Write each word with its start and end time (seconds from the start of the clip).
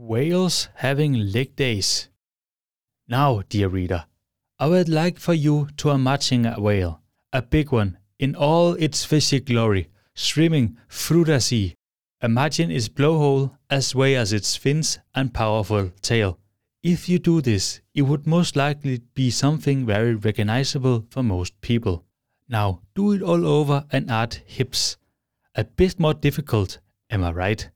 Whales 0.00 0.68
having 0.76 1.32
leg 1.32 1.56
days. 1.56 2.08
Now, 3.08 3.42
dear 3.48 3.66
reader, 3.66 4.04
I 4.56 4.68
would 4.68 4.88
like 4.88 5.18
for 5.18 5.34
you 5.34 5.70
to 5.78 5.90
imagine 5.90 6.46
a 6.46 6.60
whale, 6.60 7.00
a 7.32 7.42
big 7.42 7.72
one, 7.72 7.98
in 8.16 8.36
all 8.36 8.74
its 8.74 9.04
physical 9.04 9.54
glory, 9.54 9.88
swimming 10.14 10.76
through 10.88 11.24
the 11.24 11.40
sea. 11.40 11.74
Imagine 12.22 12.70
its 12.70 12.88
blowhole 12.88 13.56
as 13.68 13.92
well 13.92 14.20
as 14.20 14.32
its 14.32 14.54
fins 14.54 15.00
and 15.16 15.34
powerful 15.34 15.90
tail. 16.00 16.38
If 16.80 17.08
you 17.08 17.18
do 17.18 17.40
this, 17.40 17.80
it 17.92 18.02
would 18.02 18.24
most 18.24 18.54
likely 18.54 19.00
be 19.14 19.32
something 19.32 19.84
very 19.84 20.14
recognizable 20.14 21.06
for 21.10 21.24
most 21.24 21.60
people. 21.60 22.04
Now, 22.48 22.82
do 22.94 23.10
it 23.14 23.22
all 23.22 23.44
over 23.44 23.84
and 23.90 24.08
add 24.08 24.34
hips. 24.46 24.96
A 25.56 25.64
bit 25.64 25.98
more 25.98 26.14
difficult, 26.14 26.78
am 27.10 27.24
I 27.24 27.32
right? 27.32 27.68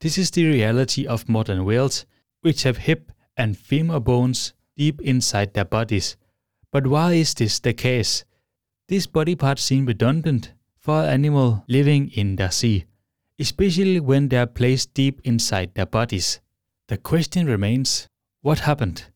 This 0.00 0.16
is 0.16 0.30
the 0.30 0.44
reality 0.44 1.06
of 1.06 1.28
modern 1.28 1.64
whales, 1.64 2.06
which 2.42 2.62
have 2.62 2.76
hip 2.76 3.10
and 3.36 3.58
femur 3.58 3.98
bones 3.98 4.52
deep 4.76 5.00
inside 5.00 5.54
their 5.54 5.64
bodies. 5.64 6.16
But 6.70 6.86
why 6.86 7.14
is 7.14 7.34
this 7.34 7.58
the 7.58 7.72
case? 7.72 8.24
These 8.86 9.08
body 9.08 9.34
parts 9.34 9.64
seem 9.64 9.86
redundant 9.86 10.52
for 10.78 11.02
an 11.02 11.08
animal 11.08 11.64
living 11.66 12.10
in 12.12 12.36
the 12.36 12.50
sea, 12.50 12.84
especially 13.40 13.98
when 13.98 14.28
they 14.28 14.36
are 14.36 14.46
placed 14.46 14.94
deep 14.94 15.20
inside 15.24 15.74
their 15.74 15.86
bodies. 15.86 16.40
The 16.86 16.96
question 16.96 17.46
remains 17.46 18.08
what 18.40 18.60
happened? 18.60 19.06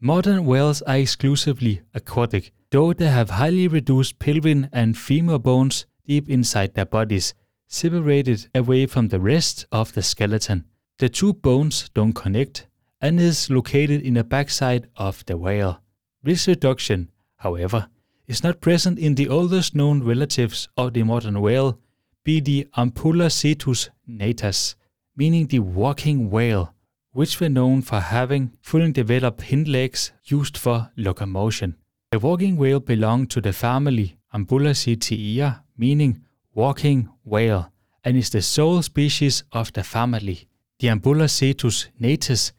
Modern 0.00 0.46
whales 0.46 0.80
are 0.82 0.96
exclusively 0.96 1.82
aquatic, 1.92 2.52
though 2.70 2.92
they 2.92 3.08
have 3.08 3.30
highly 3.30 3.66
reduced 3.66 4.20
pelvic 4.20 4.68
and 4.72 4.96
femur 4.96 5.38
bones 5.38 5.86
deep 6.06 6.30
inside 6.30 6.74
their 6.74 6.86
bodies 6.86 7.34
separated 7.70 8.48
away 8.54 8.84
from 8.84 9.08
the 9.08 9.20
rest 9.20 9.64
of 9.70 9.92
the 9.94 10.02
skeleton. 10.02 10.64
The 10.98 11.08
two 11.08 11.32
bones 11.32 11.88
don't 11.94 12.12
connect 12.12 12.66
and 13.00 13.18
is 13.18 13.48
located 13.48 14.02
in 14.02 14.14
the 14.14 14.24
backside 14.24 14.88
of 14.96 15.24
the 15.26 15.38
whale. 15.38 15.80
This 16.22 16.46
reduction, 16.48 17.10
however, 17.36 17.86
is 18.26 18.42
not 18.42 18.60
present 18.60 18.98
in 18.98 19.14
the 19.14 19.28
oldest 19.28 19.74
known 19.74 20.02
relatives 20.02 20.68
of 20.76 20.92
the 20.92 21.04
modern 21.04 21.40
whale, 21.40 21.78
be 22.24 22.40
the 22.40 22.66
Ambulocetus 22.76 23.88
natas, 24.08 24.74
meaning 25.16 25.46
the 25.46 25.60
walking 25.60 26.28
whale, 26.28 26.74
which 27.12 27.40
were 27.40 27.48
known 27.48 27.82
for 27.82 28.00
having 28.00 28.52
fully 28.60 28.92
developed 28.92 29.42
hind 29.42 29.68
legs 29.68 30.12
used 30.24 30.58
for 30.58 30.90
locomotion. 30.96 31.76
The 32.10 32.18
walking 32.18 32.56
whale 32.56 32.80
belonged 32.80 33.30
to 33.30 33.40
the 33.40 33.52
family 33.52 34.16
Ambulocetidae, 34.34 35.60
meaning 35.76 36.22
walking 36.52 37.08
whale 37.30 37.72
and 38.04 38.16
is 38.16 38.30
the 38.30 38.42
sole 38.42 38.82
species 38.82 39.44
of 39.52 39.72
the 39.72 39.84
family. 39.84 40.48
The 40.78 40.88
Ambulocetus 40.88 41.88
natus 41.98 42.52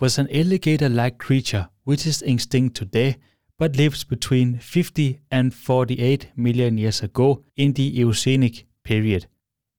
was 0.00 0.18
an 0.18 0.28
alligator-like 0.30 1.18
creature 1.18 1.68
which 1.84 2.06
is 2.06 2.22
extinct 2.22 2.76
today 2.76 3.16
but 3.58 3.76
lived 3.76 4.08
between 4.08 4.58
50 4.58 5.20
and 5.30 5.52
48 5.52 6.30
million 6.36 6.78
years 6.78 7.02
ago 7.02 7.42
in 7.56 7.72
the 7.72 8.00
Eocenic 8.00 8.66
period. 8.84 9.26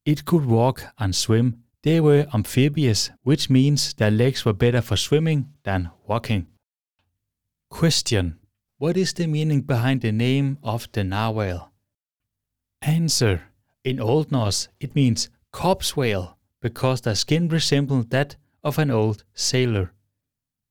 It 0.05 0.25
could 0.25 0.45
walk 0.45 0.83
and 0.97 1.15
swim. 1.15 1.63
They 1.83 2.01
were 2.01 2.27
amphibious, 2.33 3.09
which 3.23 3.49
means 3.49 3.93
their 3.93 4.11
legs 4.11 4.43
were 4.43 4.53
better 4.53 4.81
for 4.81 4.97
swimming 4.97 5.53
than 5.63 5.91
walking. 6.05 6.47
Question 7.69 8.39
What 8.77 8.97
is 8.97 9.13
the 9.13 9.27
meaning 9.27 9.61
behind 9.61 10.01
the 10.01 10.11
name 10.11 10.57
of 10.61 10.89
the 10.91 11.05
narwhal? 11.05 11.71
Answer 12.81 13.48
in 13.83 13.99
Old 13.99 14.31
Norse, 14.31 14.67
it 14.79 14.95
means 14.95 15.29
corpse 15.51 15.95
whale 15.95 16.37
because 16.61 17.01
their 17.01 17.15
skin 17.15 17.47
resembled 17.47 18.09
that 18.09 18.35
of 18.63 18.77
an 18.77 18.91
old 18.91 19.23
sailor. 19.33 19.93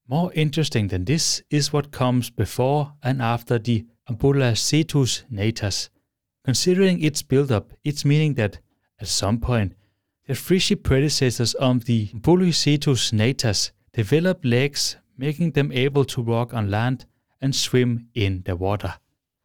More 0.07 0.33
interesting 0.35 0.89
than 0.89 1.05
this 1.05 1.43
is 1.51 1.73
what 1.73 1.91
comes 1.91 2.31
before 2.31 2.95
and 3.03 3.21
after 3.21 3.59
the 3.59 3.87
Ambulocetus 4.09 5.25
natas. 5.31 5.91
Considering 6.45 7.03
its 7.03 7.23
build-up, 7.23 7.73
it's 7.85 8.05
meaning 8.05 8.35
that, 8.35 8.59
at 9.01 9.09
some 9.09 9.39
point, 9.39 9.75
the 10.27 10.35
fishy 10.35 10.75
predecessors 10.75 11.55
of 11.55 11.85
the 11.85 12.09
Ambulocetus 12.09 13.13
natas 13.13 13.71
developed 13.93 14.45
legs 14.45 14.97
making 15.17 15.53
them 15.53 15.73
able 15.73 16.05
to 16.05 16.23
walk 16.23 16.55
on 16.55 16.71
land 16.71 17.05
and 17.41 17.55
swim 17.55 18.09
in 18.15 18.43
the 18.45 18.57
water. 18.57 18.95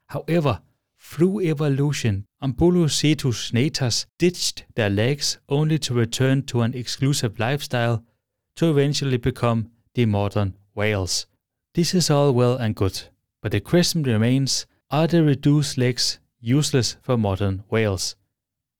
However, 0.07 0.61
through 1.03 1.41
evolution, 1.41 2.25
Ambulocetus 2.41 3.51
natas 3.51 4.05
ditched 4.17 4.63
their 4.75 4.89
legs 4.89 5.37
only 5.49 5.77
to 5.79 5.93
return 5.93 6.41
to 6.43 6.61
an 6.61 6.73
exclusive 6.73 7.37
lifestyle 7.39 8.03
to 8.55 8.71
eventually 8.71 9.17
become 9.17 9.69
the 9.93 10.05
modern 10.05 10.55
whales. 10.73 11.27
This 11.75 11.93
is 11.93 12.09
all 12.09 12.31
well 12.31 12.55
and 12.55 12.73
good, 12.73 13.01
but 13.41 13.51
the 13.51 13.59
question 13.59 14.03
remains 14.03 14.65
are 14.89 15.07
the 15.07 15.23
reduced 15.23 15.77
legs 15.77 16.19
useless 16.39 16.97
for 17.01 17.17
modern 17.17 17.63
whales? 17.69 18.15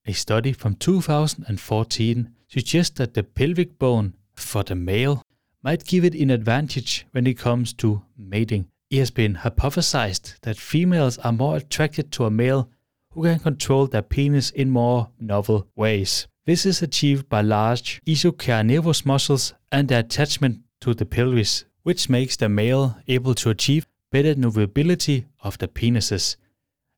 A 0.05 0.13
study 0.13 0.53
from 0.53 0.75
2014 0.75 2.29
suggests 2.47 2.97
that 2.97 3.13
the 3.13 3.23
pelvic 3.23 3.78
bone 3.78 4.16
for 4.34 4.63
the 4.63 4.75
male 4.75 5.22
might 5.61 5.85
give 5.85 6.03
it 6.03 6.16
an 6.16 6.29
advantage 6.29 7.05
when 7.11 7.28
it 7.28 7.38
comes 7.38 7.73
to 7.73 8.03
mating. 8.17 8.67
It 8.93 8.99
has 8.99 9.09
been 9.09 9.37
hypothesized 9.37 10.39
that 10.41 10.55
females 10.55 11.17
are 11.17 11.31
more 11.31 11.57
attracted 11.57 12.11
to 12.11 12.25
a 12.25 12.29
male 12.29 12.69
who 13.09 13.23
can 13.23 13.39
control 13.39 13.87
their 13.87 14.03
penis 14.03 14.51
in 14.51 14.69
more 14.69 15.09
novel 15.19 15.67
ways. 15.75 16.27
This 16.45 16.63
is 16.63 16.83
achieved 16.83 17.27
by 17.27 17.41
large 17.41 17.99
ischial 18.05 19.03
muscles 19.03 19.55
and 19.71 19.87
their 19.87 20.01
attachment 20.01 20.59
to 20.81 20.93
the 20.93 21.07
pelvis, 21.07 21.65
which 21.81 22.07
makes 22.07 22.35
the 22.35 22.49
male 22.49 22.95
able 23.07 23.33
to 23.33 23.49
achieve 23.49 23.87
better 24.11 24.35
movability 24.35 25.25
of 25.41 25.57
the 25.57 25.67
penises. 25.67 26.35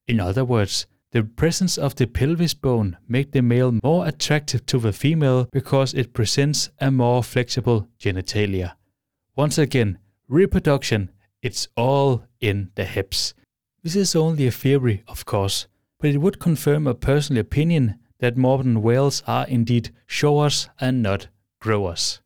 In 0.06 0.20
other 0.20 0.44
words, 0.44 0.88
the 1.12 1.24
presence 1.24 1.78
of 1.78 1.96
the 1.96 2.08
pelvis 2.08 2.54
bone 2.54 2.98
makes 3.08 3.32
the 3.32 3.42
male 3.42 3.72
more 3.82 4.06
attractive 4.06 4.66
to 4.66 4.80
the 4.80 4.92
female 4.92 5.48
because 5.50 5.94
it 5.94 6.12
presents 6.12 6.72
a 6.82 6.92
more 6.92 7.24
flexible 7.24 7.88
genitalia. 7.98 8.74
Once 9.38 9.58
again, 9.58 9.98
reproduction 10.28 11.10
it's 11.46 11.68
all 11.78 12.24
in 12.42 12.72
the 12.74 12.86
hips. 12.86 13.36
This 13.84 13.96
is 13.96 14.16
only 14.16 14.48
a 14.48 14.52
theory, 14.52 15.04
of 15.08 15.26
course, 15.26 15.68
but 16.00 16.10
it 16.10 16.18
would 16.18 16.40
confirm 16.40 16.88
a 16.88 16.96
personal 16.96 17.42
opinion 17.42 18.00
that 18.18 18.36
modern 18.36 18.82
whales 18.82 19.22
are 19.28 19.48
indeed 19.48 19.92
showers 20.08 20.70
and 20.82 21.04
not 21.04 21.28
growers. 21.60 22.20